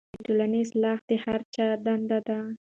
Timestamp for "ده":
2.27-2.39